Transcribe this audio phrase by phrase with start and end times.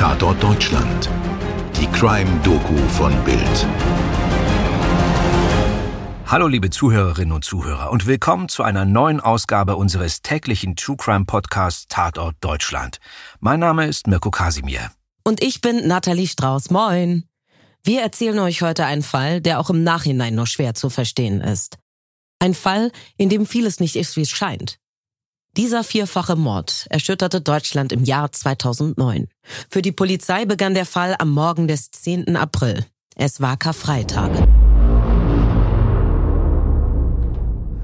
[0.00, 1.10] Tatort Deutschland.
[1.78, 3.66] Die Crime-Doku von Bild.
[6.26, 11.26] Hallo liebe Zuhörerinnen und Zuhörer und willkommen zu einer neuen Ausgabe unseres täglichen True Crime
[11.26, 12.96] Podcasts Tatort Deutschland.
[13.40, 14.90] Mein Name ist Mirko Kasimir.
[15.22, 16.70] Und ich bin Nathalie Strauß.
[16.70, 17.24] Moin.
[17.82, 21.76] Wir erzählen euch heute einen Fall, der auch im Nachhinein nur schwer zu verstehen ist.
[22.38, 24.78] Ein Fall, in dem vieles nicht ist, wie es scheint.
[25.56, 29.26] Dieser vierfache Mord erschütterte Deutschland im Jahr 2009.
[29.68, 32.36] Für die Polizei begann der Fall am Morgen des 10.
[32.36, 32.86] April.
[33.16, 34.30] Es war Karfreitag.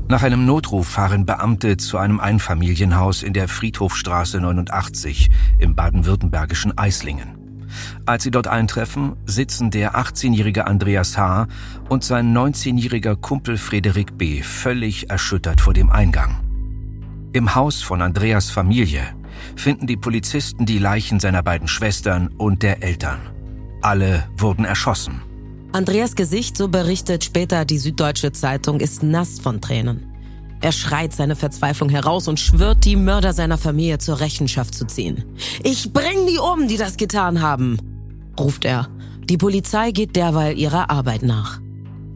[0.09, 7.67] Nach einem Notruf fahren Beamte zu einem Einfamilienhaus in der Friedhofstraße 89 im baden-württembergischen Eislingen.
[8.07, 11.49] Als sie dort eintreffen, sitzen der 18-jährige Andreas H.
[11.89, 14.43] und sein 19-jähriger Kumpel Frederik B.
[14.43, 16.46] völlig erschüttert vor dem Eingang.
[17.37, 19.03] Im Haus von Andreas Familie
[19.57, 23.21] finden die Polizisten die Leichen seiner beiden Schwestern und der Eltern.
[23.83, 25.21] Alle wurden erschossen.
[25.73, 30.11] Andreas Gesicht, so berichtet später die Süddeutsche Zeitung, ist nass von Tränen.
[30.63, 35.23] Er schreit seine Verzweiflung heraus und schwört, die Mörder seiner Familie zur Rechenschaft zu ziehen.
[35.63, 37.77] Ich bring die um, die das getan haben,
[38.41, 38.89] ruft er.
[39.29, 41.61] Die Polizei geht derweil ihrer Arbeit nach.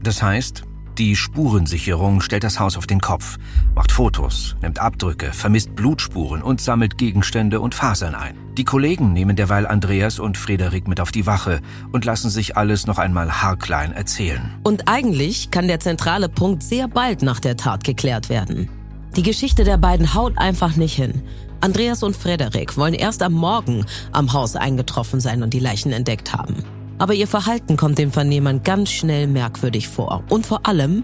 [0.02, 0.62] Das heißt,
[1.00, 3.38] die Spurensicherung stellt das Haus auf den Kopf,
[3.74, 8.36] macht Fotos, nimmt Abdrücke, vermisst Blutspuren und sammelt Gegenstände und Fasern ein.
[8.58, 12.86] Die Kollegen nehmen derweil Andreas und Frederik mit auf die Wache und lassen sich alles
[12.86, 14.42] noch einmal haarklein erzählen.
[14.62, 18.68] Und eigentlich kann der zentrale Punkt sehr bald nach der Tat geklärt werden.
[19.16, 21.22] Die Geschichte der beiden haut einfach nicht hin.
[21.62, 26.34] Andreas und Frederik wollen erst am Morgen am Haus eingetroffen sein und die Leichen entdeckt
[26.34, 26.62] haben.
[27.00, 30.22] Aber ihr Verhalten kommt den Vernehmern ganz schnell merkwürdig vor.
[30.28, 31.02] Und vor allem,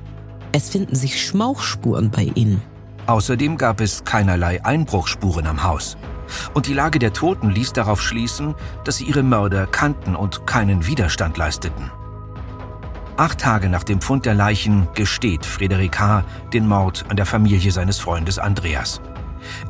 [0.52, 2.60] es finden sich Schmauchspuren bei ihnen.
[3.06, 5.96] Außerdem gab es keinerlei Einbruchspuren am Haus.
[6.52, 10.86] Und die Lage der Toten ließ darauf schließen, dass sie ihre Mörder kannten und keinen
[10.86, 11.90] Widerstand leisteten.
[13.16, 16.24] Acht Tage nach dem Fund der Leichen gesteht Frederik H.
[16.52, 19.00] den Mord an der Familie seines Freundes Andreas.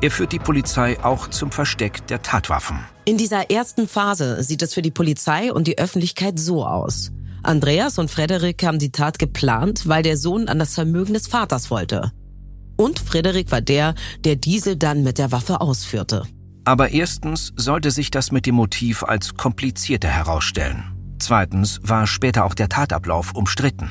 [0.01, 2.79] Er führt die Polizei auch zum Versteck der Tatwaffen.
[3.05, 7.11] In dieser ersten Phase sieht es für die Polizei und die Öffentlichkeit so aus.
[7.43, 11.71] Andreas und Frederik haben die Tat geplant, weil der Sohn an das Vermögen des Vaters
[11.71, 12.11] wollte.
[12.75, 16.23] Und Frederik war der, der diese dann mit der Waffe ausführte.
[16.65, 20.83] Aber erstens sollte sich das mit dem Motiv als komplizierter herausstellen.
[21.19, 23.89] Zweitens war später auch der Tatablauf umstritten.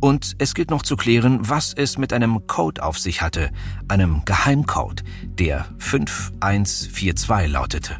[0.00, 3.50] Und es gilt noch zu klären, was es mit einem Code auf sich hatte,
[3.88, 7.96] einem Geheimcode, der 5142 lautete.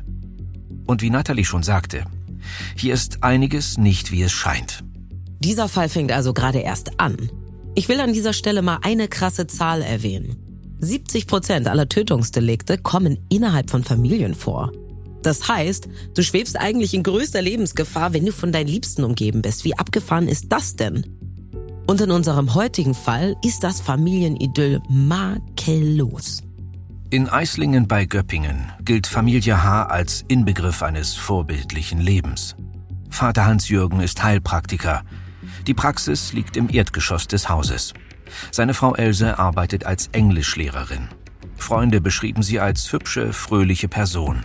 [0.87, 2.05] Und wie Natalie schon sagte,
[2.77, 4.85] hier ist einiges nicht, wie es scheint.
[5.41, 7.17] Dieser Fall fängt also gerade erst an.
[7.75, 10.37] Ich will an dieser Stelle mal eine krasse Zahl erwähnen.
[10.81, 14.73] 70 Prozent aller Tötungsdelikte kommen innerhalb von Familien vor.
[15.23, 19.65] Das heißt, du schwebst eigentlich in größter Lebensgefahr, wenn du von deinen Liebsten umgeben bist.
[19.65, 21.18] Wie abgefahren ist das denn?
[21.89, 26.43] Und in unserem heutigen Fall ist das Familienidyll makellos.
[27.09, 29.85] In Eislingen bei Göppingen gilt Familie H.
[29.85, 32.57] als Inbegriff eines vorbildlichen Lebens.
[33.09, 35.03] Vater Hans-Jürgen ist Heilpraktiker.
[35.67, 37.95] Die Praxis liegt im Erdgeschoss des Hauses.
[38.51, 41.09] Seine Frau Else arbeitet als Englischlehrerin.
[41.57, 44.45] Freunde beschrieben sie als hübsche, fröhliche Person.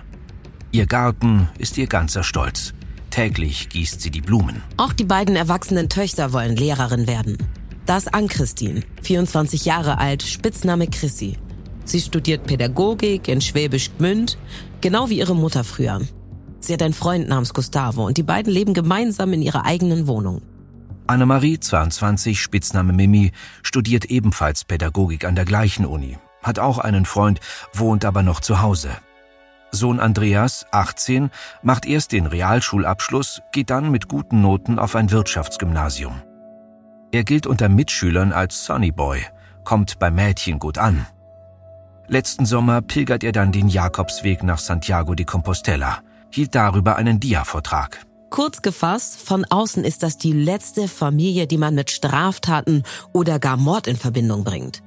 [0.72, 2.74] Ihr Garten ist ihr ganzer Stolz.
[3.14, 4.64] Täglich gießt sie die Blumen.
[4.76, 7.38] Auch die beiden erwachsenen Töchter wollen Lehrerin werden.
[7.86, 11.38] Das Ann-Christine, 24 Jahre alt, Spitzname Chrissy.
[11.86, 14.40] Sie studiert Pädagogik in Schwäbisch Gmünd,
[14.82, 16.02] genau wie ihre Mutter früher.
[16.60, 20.42] Sie hat einen Freund namens Gustavo und die beiden leben gemeinsam in ihrer eigenen Wohnung.
[21.06, 23.32] Annemarie, 22, Spitzname Mimi,
[23.62, 27.42] studiert ebenfalls Pädagogik an der gleichen Uni, hat auch einen Freund,
[27.74, 28.90] wohnt aber noch zu Hause.
[29.74, 31.32] Sohn Andreas, 18,
[31.64, 36.22] macht erst den Realschulabschluss, geht dann mit guten Noten auf ein Wirtschaftsgymnasium.
[37.12, 39.26] Er gilt unter Mitschülern als Sonny Boy,
[39.64, 41.08] kommt bei Mädchen gut an.
[42.08, 46.00] Letzten Sommer pilgert er dann den Jakobsweg nach Santiago de Compostela,
[46.30, 48.06] hielt darüber einen Dia-Vortrag.
[48.30, 53.58] Kurz gefasst, von außen ist das die letzte Familie, die man mit Straftaten oder gar
[53.58, 54.84] Mord in Verbindung bringt.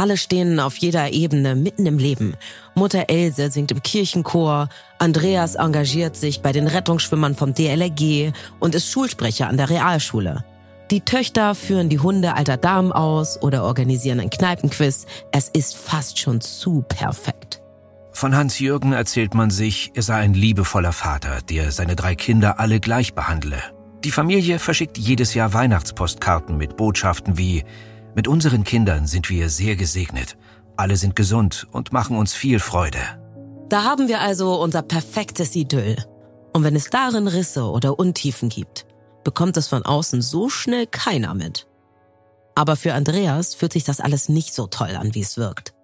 [0.00, 2.32] Alle stehen auf jeder Ebene mitten im Leben.
[2.74, 8.90] Mutter Else singt im Kirchenchor, Andreas engagiert sich bei den Rettungsschwimmern vom DLRG und ist
[8.90, 10.42] Schulsprecher an der Realschule.
[10.90, 15.04] Die Töchter führen die Hunde alter Damen aus oder organisieren ein Kneipenquiz.
[15.32, 17.60] Es ist fast schon zu perfekt.
[18.10, 22.80] Von Hans-Jürgen erzählt man sich, er sei ein liebevoller Vater, der seine drei Kinder alle
[22.80, 23.58] gleich behandle.
[24.02, 27.64] Die Familie verschickt jedes Jahr Weihnachtspostkarten mit Botschaften wie
[28.14, 30.36] mit unseren Kindern sind wir sehr gesegnet.
[30.76, 32.98] Alle sind gesund und machen uns viel Freude.
[33.68, 35.96] Da haben wir also unser perfektes Idyll.
[36.52, 38.86] Und wenn es darin Risse oder Untiefen gibt,
[39.22, 41.66] bekommt es von außen so schnell keiner mit.
[42.54, 45.74] Aber für Andreas fühlt sich das alles nicht so toll an, wie es wirkt.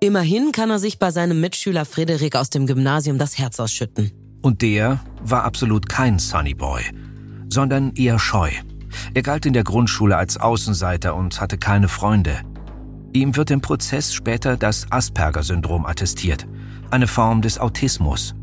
[0.00, 4.12] Immerhin kann er sich bei seinem Mitschüler Frederik aus dem Gymnasium das Herz ausschütten.
[4.42, 6.82] Und der war absolut kein Sunny Boy,
[7.48, 8.50] sondern eher scheu.
[9.14, 12.40] Er galt in der Grundschule als Außenseiter und hatte keine Freunde.
[13.12, 16.46] Ihm wird im Prozess später das Asperger-Syndrom attestiert,
[16.90, 18.34] eine Form des Autismus.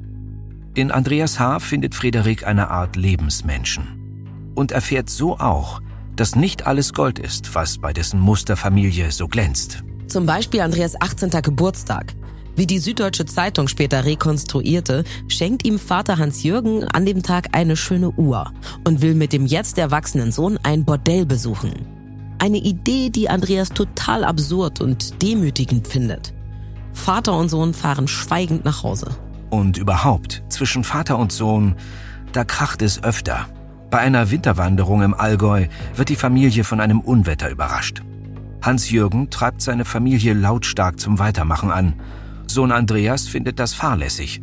[0.76, 1.60] In Andreas H.
[1.60, 5.82] findet Frederik eine Art Lebensmenschen und erfährt so auch,
[6.16, 9.84] dass nicht alles Gold ist, was bei dessen Musterfamilie so glänzt.
[10.08, 11.30] Zum Beispiel Andreas 18.
[11.42, 12.14] Geburtstag.
[12.56, 18.12] Wie die Süddeutsche Zeitung später rekonstruierte, schenkt ihm Vater Hans-Jürgen an dem Tag eine schöne
[18.12, 18.52] Uhr
[18.86, 21.72] und will mit dem jetzt erwachsenen Sohn ein Bordell besuchen.
[22.40, 26.34] Eine Idee, die Andreas total absurd und demütigend findet.
[26.92, 29.08] Vater und Sohn fahren schweigend nach Hause.
[29.50, 31.76] Und überhaupt, zwischen Vater und Sohn,
[32.34, 33.48] da kracht es öfter.
[33.90, 38.02] Bei einer Winterwanderung im Allgäu wird die Familie von einem Unwetter überrascht.
[38.62, 41.94] Hans-Jürgen treibt seine Familie lautstark zum Weitermachen an
[42.54, 44.42] Sohn Andreas findet das fahrlässig.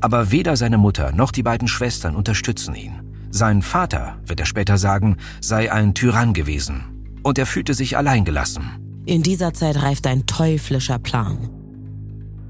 [0.00, 3.00] Aber weder seine Mutter noch die beiden Schwestern unterstützen ihn.
[3.30, 6.84] Sein Vater, wird er später sagen, sei ein Tyrann gewesen.
[7.22, 8.64] Und er fühlte sich alleingelassen.
[9.06, 11.50] In dieser Zeit reift ein teuflischer Plan.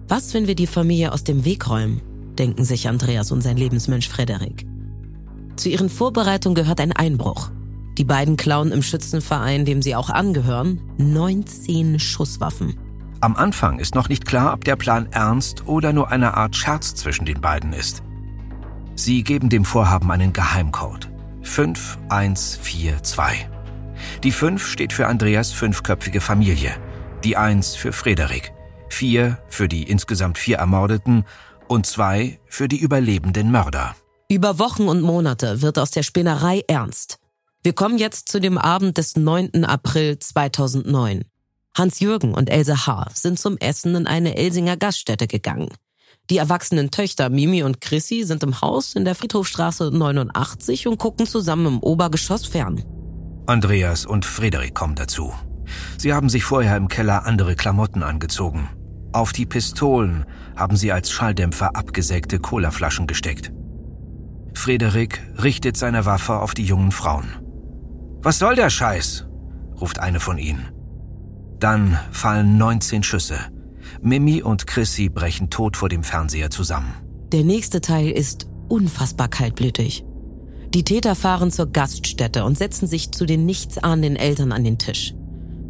[0.09, 2.01] Was, wenn wir die Familie aus dem Weg räumen,
[2.39, 4.67] denken sich Andreas und sein Lebensmensch Frederik.
[5.57, 7.51] Zu ihren Vorbereitungen gehört ein Einbruch.
[7.99, 12.75] Die beiden klauen im Schützenverein, dem sie auch angehören, 19 Schusswaffen.
[13.23, 16.95] Am Anfang ist noch nicht klar, ob der Plan ernst oder nur eine Art Scherz
[16.95, 18.03] zwischen den beiden ist.
[18.95, 21.11] Sie geben dem Vorhaben einen Geheimcode.
[21.43, 23.47] 5142.
[24.23, 26.73] Die 5 steht für Andreas fünfköpfige Familie,
[27.23, 28.55] die 1 für Frederik,
[28.89, 31.27] 4 für die insgesamt vier Ermordeten
[31.69, 33.95] und 2 für die überlebenden Mörder.
[34.31, 37.19] Über Wochen und Monate wird aus der Spinnerei ernst.
[37.63, 39.67] Wir kommen jetzt zu dem Abend des 9.
[39.67, 41.30] April 2009.
[41.77, 43.09] Hans-Jürgen und Else H.
[43.15, 45.69] sind zum Essen in eine Elsinger Gaststätte gegangen.
[46.29, 51.27] Die erwachsenen Töchter Mimi und Chrissy sind im Haus in der Friedhofstraße 89 und gucken
[51.27, 52.85] zusammen im Obergeschoss fern.
[53.47, 55.33] Andreas und Frederik kommen dazu.
[55.99, 58.69] Sie haben sich vorher im Keller andere Klamotten angezogen.
[59.13, 60.25] Auf die Pistolen
[60.57, 63.53] haben sie als Schalldämpfer abgesägte Colaflaschen gesteckt.
[64.55, 67.29] Frederik richtet seine Waffe auf die jungen Frauen.
[68.23, 69.27] Was soll der Scheiß?
[69.81, 70.69] ruft eine von ihnen.
[71.61, 73.39] Dann fallen 19 Schüsse.
[74.01, 76.95] Mimi und Chrissy brechen tot vor dem Fernseher zusammen.
[77.33, 80.05] Der nächste Teil ist unfassbar kaltblütig.
[80.73, 85.15] Die Täter fahren zur Gaststätte und setzen sich zu den nichtsahnenden Eltern an den Tisch.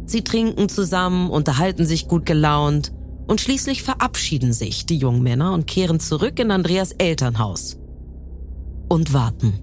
[0.05, 2.93] Sie trinken zusammen, unterhalten sich gut gelaunt
[3.27, 7.77] und schließlich verabschieden sich die jungen Männer und kehren zurück in Andreas Elternhaus.
[8.87, 9.59] Und warten.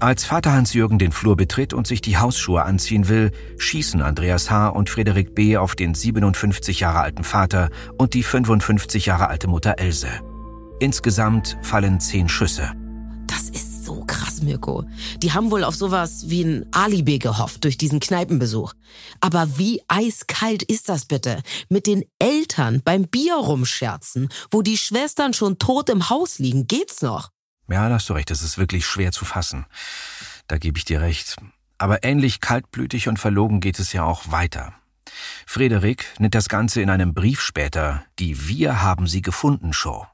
[0.00, 4.70] Als Vater Hans-Jürgen den Flur betritt und sich die Hausschuhe anziehen will, schießen Andreas H.
[4.70, 5.58] und Frederik B.
[5.58, 7.68] auf den 57 Jahre alten Vater
[7.98, 10.08] und die 55 Jahre alte Mutter Else.
[10.78, 12.72] Insgesamt fallen zehn Schüsse.
[13.26, 14.84] Das ist so krass, Mirko.
[15.22, 18.72] Die haben wohl auf sowas wie ein Alibi gehofft durch diesen Kneipenbesuch.
[19.20, 21.42] Aber wie eiskalt ist das bitte?
[21.68, 27.02] Mit den Eltern beim Bier rumscherzen, wo die Schwestern schon tot im Haus liegen, geht's
[27.02, 27.28] noch?
[27.70, 29.66] Ja, da hast du recht, das ist wirklich schwer zu fassen.
[30.48, 31.36] Da gebe ich dir recht.
[31.78, 34.72] Aber ähnlich kaltblütig und verlogen geht es ja auch weiter.
[35.46, 40.06] Frederik nennt das Ganze in einem Brief später die Wir haben sie gefunden Show.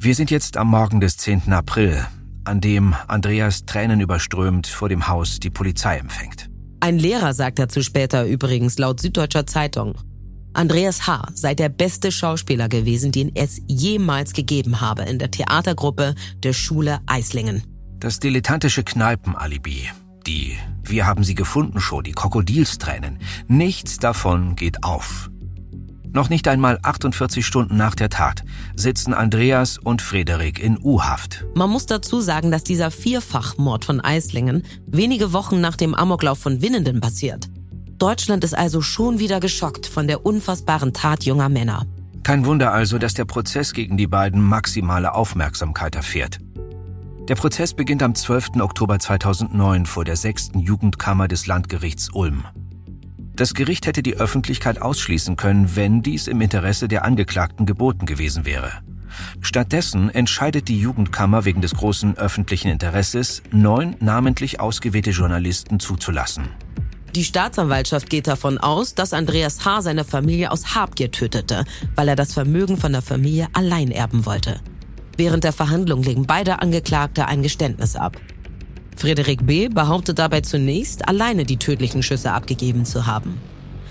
[0.00, 1.52] Wir sind jetzt am Morgen des 10.
[1.52, 2.06] April,
[2.44, 6.48] an dem Andreas Tränen überströmt vor dem Haus die Polizei empfängt.
[6.80, 9.96] Ein Lehrer sagt dazu später übrigens laut Süddeutscher Zeitung.
[10.58, 11.22] Andreas H.
[11.34, 16.98] sei der beste Schauspieler gewesen, den es jemals gegeben habe in der Theatergruppe der Schule
[17.06, 17.62] Eislingen.
[18.00, 19.88] Das dilettantische Kneipenalibi,
[20.26, 25.30] die Wir haben sie gefunden Show, die Krokodilstränen, nichts davon geht auf.
[26.10, 28.42] Noch nicht einmal 48 Stunden nach der Tat
[28.74, 31.46] sitzen Andreas und Frederik in U-Haft.
[31.54, 36.62] Man muss dazu sagen, dass dieser Vierfachmord von Eislingen wenige Wochen nach dem Amoklauf von
[36.62, 37.48] Winnenden passiert.
[37.98, 41.84] Deutschland ist also schon wieder geschockt von der unfassbaren Tat junger Männer.
[42.22, 46.38] Kein Wunder also, dass der Prozess gegen die beiden maximale Aufmerksamkeit erfährt.
[47.28, 48.60] Der Prozess beginnt am 12.
[48.60, 50.52] Oktober 2009 vor der 6.
[50.54, 52.44] Jugendkammer des Landgerichts Ulm.
[53.34, 58.44] Das Gericht hätte die Öffentlichkeit ausschließen können, wenn dies im Interesse der Angeklagten geboten gewesen
[58.44, 58.70] wäre.
[59.40, 66.44] Stattdessen entscheidet die Jugendkammer wegen des großen öffentlichen Interesses, neun namentlich ausgewählte Journalisten zuzulassen.
[67.14, 69.82] Die Staatsanwaltschaft geht davon aus, dass Andreas H.
[69.82, 74.60] seine Familie aus Habgier tötete, weil er das Vermögen von der Familie allein erben wollte.
[75.16, 78.16] Während der Verhandlung legen beide Angeklagte ein Geständnis ab.
[78.96, 79.68] Frederik B.
[79.68, 83.40] behauptet dabei zunächst, alleine die tödlichen Schüsse abgegeben zu haben.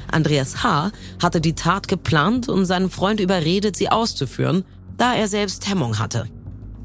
[0.10, 0.92] Andreas H.
[1.22, 4.64] hatte die Tat geplant und seinen Freund überredet, sie auszuführen,
[4.98, 6.28] da er selbst Hemmung hatte.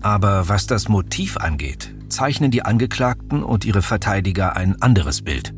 [0.00, 5.54] Aber was das Motiv angeht, zeichnen die Angeklagten und ihre Verteidiger ein anderes Bild.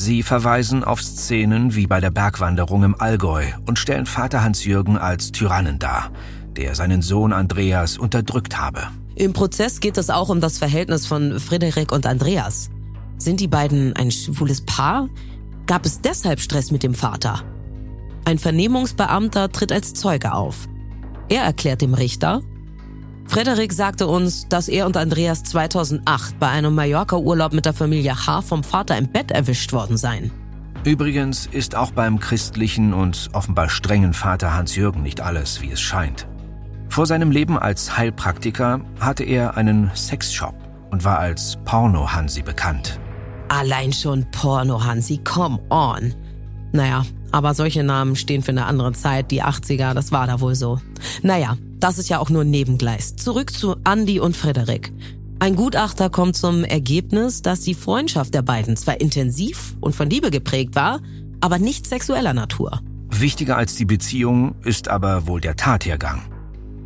[0.00, 5.32] Sie verweisen auf Szenen wie bei der Bergwanderung im Allgäu und stellen Vater Hans-Jürgen als
[5.32, 6.12] Tyrannen dar,
[6.56, 8.86] der seinen Sohn Andreas unterdrückt habe.
[9.16, 12.70] Im Prozess geht es auch um das Verhältnis von Frederik und Andreas.
[13.16, 15.08] Sind die beiden ein schwules Paar?
[15.66, 17.42] Gab es deshalb Stress mit dem Vater?
[18.24, 20.68] Ein Vernehmungsbeamter tritt als Zeuge auf.
[21.28, 22.42] Er erklärt dem Richter,
[23.28, 28.40] Frederik sagte uns, dass er und Andreas 2008 bei einem Mallorca-Urlaub mit der Familie H.
[28.40, 30.30] vom Vater im Bett erwischt worden seien.
[30.84, 36.26] Übrigens ist auch beim christlichen und offenbar strengen Vater Hans-Jürgen nicht alles, wie es scheint.
[36.88, 40.54] Vor seinem Leben als Heilpraktiker hatte er einen Sexshop
[40.90, 42.98] und war als Porno-Hansi bekannt.
[43.48, 46.14] Allein schon Porno-Hansi, come on.
[46.72, 50.54] Naja, aber solche Namen stehen für eine andere Zeit, die 80er, das war da wohl
[50.54, 50.80] so.
[51.22, 53.16] Naja, das ist ja auch nur Nebengleis.
[53.16, 54.92] Zurück zu Andy und Frederik.
[55.40, 60.30] Ein Gutachter kommt zum Ergebnis, dass die Freundschaft der beiden zwar intensiv und von Liebe
[60.30, 61.00] geprägt war,
[61.40, 62.80] aber nicht sexueller Natur.
[63.10, 66.22] Wichtiger als die Beziehung ist aber wohl der Tathergang.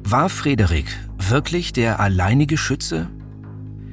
[0.05, 3.09] War Frederik wirklich der alleinige Schütze?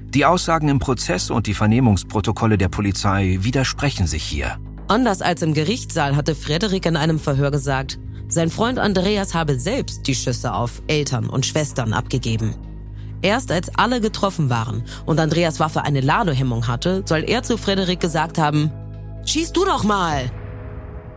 [0.10, 4.58] Die Aussagen im Prozess und die Vernehmungsprotokolle der Polizei widersprechen sich hier.
[4.90, 10.08] Anders als im Gerichtssaal hatte Frederik in einem Verhör gesagt, sein Freund Andreas habe selbst
[10.08, 12.56] die Schüsse auf Eltern und Schwestern abgegeben.
[13.22, 18.00] Erst als alle getroffen waren und Andreas Waffe eine Ladehemmung hatte, soll er zu Frederik
[18.00, 18.72] gesagt haben,
[19.26, 20.32] Schieß du doch mal!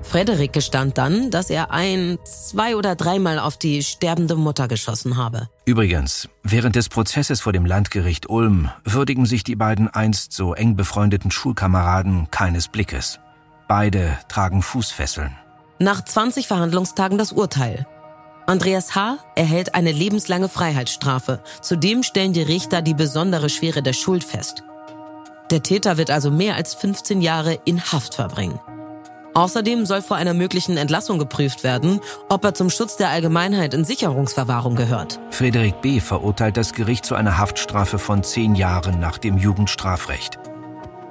[0.02, 5.49] Frederik gestand dann, dass er ein, zwei oder dreimal auf die sterbende Mutter geschossen habe.
[5.64, 10.76] Übrigens, während des Prozesses vor dem Landgericht Ulm würdigen sich die beiden einst so eng
[10.76, 13.19] befreundeten Schulkameraden keines Blickes.
[13.75, 15.35] Beide tragen Fußfesseln.
[15.79, 17.87] Nach 20 Verhandlungstagen das Urteil.
[18.45, 19.17] Andreas H.
[19.35, 21.43] erhält eine lebenslange Freiheitsstrafe.
[21.62, 24.62] Zudem stellen die Richter die besondere Schwere der Schuld fest.
[25.50, 28.61] Der Täter wird also mehr als 15 Jahre in Haft verbringen.
[29.33, 33.87] Außerdem soll vor einer möglichen Entlassung geprüft werden, ob er zum Schutz der Allgemeinheit in
[33.87, 35.19] Sicherungsverwahrung gehört.
[35.31, 36.00] Frederik B.
[36.00, 40.38] verurteilt das Gericht zu einer Haftstrafe von zehn Jahren nach dem Jugendstrafrecht.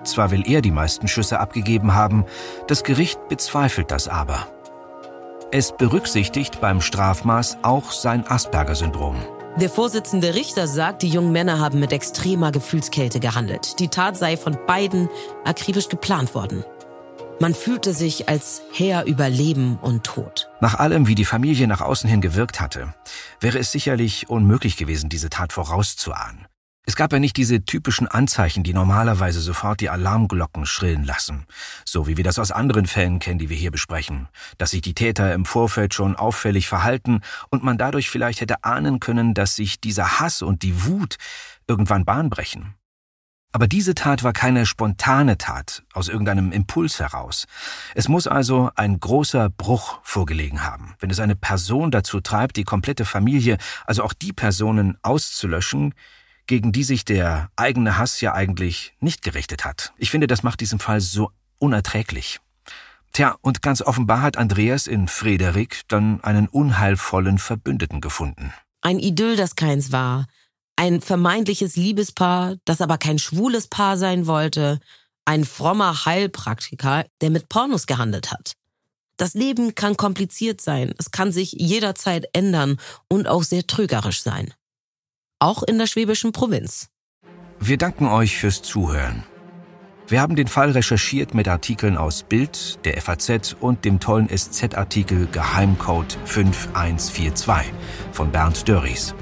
[0.04, 2.26] Zwar will er die meisten Schüsse abgegeben haben,
[2.68, 4.48] das Gericht bezweifelt das aber.
[5.52, 9.18] Es berücksichtigt beim Strafmaß auch sein Asperger-Syndrom.
[9.58, 13.80] Der Vorsitzende Richter sagt, die jungen Männer haben mit extremer Gefühlskälte gehandelt.
[13.80, 15.10] Die Tat sei von beiden
[15.44, 16.64] akribisch geplant worden.
[17.42, 20.50] Man fühlte sich als Herr über Leben und Tod.
[20.62, 22.94] Nach allem, wie die Familie nach außen hin gewirkt hatte,
[23.42, 26.46] wäre es sicherlich unmöglich gewesen, diese Tat vorauszuahnen.
[26.86, 31.46] Es gab ja nicht diese typischen Anzeichen, die normalerweise sofort die Alarmglocken schrillen lassen,
[31.86, 34.96] so wie wir das aus anderen Fällen kennen, die wir hier besprechen, dass sich die
[34.96, 39.80] Täter im Vorfeld schon auffällig verhalten und man dadurch vielleicht hätte ahnen können, dass sich
[39.80, 41.18] dieser Hass und die Wut
[41.68, 42.74] irgendwann Bahn brechen.
[43.54, 47.46] Aber diese Tat war keine spontane Tat aus irgendeinem Impuls heraus.
[47.96, 52.64] Es muss also ein großer Bruch vorgelegen haben, wenn es eine Person dazu treibt, die
[52.64, 55.94] komplette Familie, also auch die Personen auszulöschen,
[56.52, 59.94] gegen die sich der eigene Hass ja eigentlich nicht gerichtet hat.
[59.98, 62.42] Ich finde, das macht diesen Fall so unerträglich.
[63.14, 68.52] Tja, und ganz offenbar hat Andreas in Frederik dann einen unheilvollen Verbündeten gefunden.
[68.82, 70.26] Ein Idyll, das keins war.
[70.76, 74.82] Ein vermeintliches Liebespaar, das aber kein schwules Paar sein wollte.
[75.24, 78.56] Ein frommer Heilpraktiker, der mit Pornos gehandelt hat.
[79.16, 82.76] Das Leben kann kompliziert sein, es kann sich jederzeit ändern
[83.08, 84.54] und auch sehr trügerisch sein
[85.42, 86.88] auch in der schwäbischen Provinz.
[87.60, 89.24] Wir danken euch fürs Zuhören.
[90.08, 95.28] Wir haben den Fall recherchiert mit Artikeln aus Bild, der FAZ und dem tollen SZ-Artikel
[95.32, 97.72] Geheimcode 5142
[98.12, 99.16] von Bernd Dörries.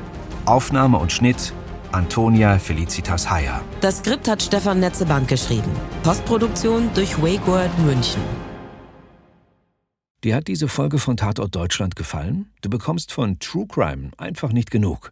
[0.45, 1.53] Aufnahme und Schnitt
[1.91, 3.61] Antonia Felicitas Heyer.
[3.81, 5.71] Das Skript hat Stefan Netzeband geschrieben.
[6.03, 8.21] Postproduktion durch Wakeword München.
[10.23, 12.51] Dir hat diese Folge von Tatort Deutschland gefallen?
[12.61, 15.11] Du bekommst von True Crime einfach nicht genug.